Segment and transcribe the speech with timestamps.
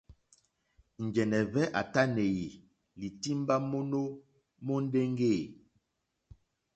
[1.05, 2.35] Njɛ̀nɛ̀ hvɛ a tanɛ̀i
[2.99, 4.01] lì timba mono
[4.67, 5.41] mondeŋge e.